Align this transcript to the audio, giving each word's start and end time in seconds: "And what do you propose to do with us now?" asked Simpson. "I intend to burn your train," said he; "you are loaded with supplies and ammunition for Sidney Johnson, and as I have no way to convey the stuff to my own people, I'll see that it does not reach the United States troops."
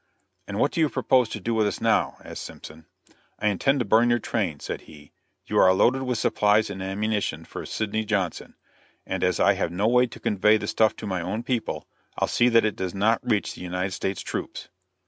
"And 0.47 0.57
what 0.57 0.71
do 0.71 0.79
you 0.81 0.89
propose 0.89 1.29
to 1.29 1.39
do 1.39 1.53
with 1.53 1.67
us 1.67 1.79
now?" 1.79 2.17
asked 2.25 2.41
Simpson. 2.41 2.87
"I 3.37 3.49
intend 3.49 3.77
to 3.77 3.85
burn 3.85 4.09
your 4.09 4.17
train," 4.17 4.59
said 4.59 4.81
he; 4.81 5.11
"you 5.45 5.59
are 5.59 5.71
loaded 5.75 6.01
with 6.01 6.17
supplies 6.17 6.71
and 6.71 6.81
ammunition 6.81 7.45
for 7.45 7.67
Sidney 7.67 8.03
Johnson, 8.03 8.55
and 9.05 9.23
as 9.23 9.39
I 9.39 9.53
have 9.53 9.71
no 9.71 9.87
way 9.87 10.07
to 10.07 10.19
convey 10.19 10.57
the 10.57 10.65
stuff 10.65 10.95
to 10.95 11.05
my 11.05 11.21
own 11.21 11.43
people, 11.43 11.87
I'll 12.17 12.27
see 12.27 12.49
that 12.49 12.65
it 12.65 12.75
does 12.75 12.95
not 12.95 13.19
reach 13.21 13.53
the 13.53 13.61
United 13.61 13.91
States 13.91 14.21
troops." 14.21 14.69